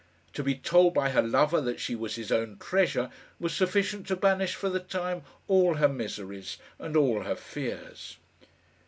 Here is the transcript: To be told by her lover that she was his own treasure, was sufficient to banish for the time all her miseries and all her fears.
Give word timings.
To 0.33 0.41
be 0.41 0.55
told 0.55 0.95
by 0.95 1.11
her 1.11 1.21
lover 1.21 1.61
that 1.61 1.79
she 1.79 1.93
was 1.95 2.15
his 2.15 2.31
own 2.31 2.57
treasure, 2.57 3.11
was 3.39 3.53
sufficient 3.53 4.07
to 4.07 4.15
banish 4.15 4.55
for 4.55 4.67
the 4.67 4.79
time 4.79 5.21
all 5.47 5.75
her 5.75 5.87
miseries 5.87 6.57
and 6.79 6.97
all 6.97 7.21
her 7.21 7.35
fears. 7.35 8.17